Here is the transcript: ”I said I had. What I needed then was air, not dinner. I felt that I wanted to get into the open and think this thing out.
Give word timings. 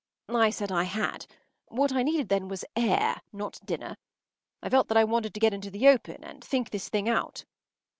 ”I 0.27 0.49
said 0.49 0.71
I 0.71 0.85
had. 0.85 1.27
What 1.67 1.93
I 1.93 2.01
needed 2.01 2.29
then 2.29 2.47
was 2.47 2.65
air, 2.75 3.21
not 3.31 3.59
dinner. 3.63 3.97
I 4.59 4.67
felt 4.67 4.87
that 4.87 4.97
I 4.97 5.03
wanted 5.03 5.31
to 5.35 5.39
get 5.39 5.53
into 5.53 5.69
the 5.69 5.87
open 5.89 6.23
and 6.23 6.43
think 6.43 6.71
this 6.71 6.89
thing 6.89 7.07
out. 7.07 7.45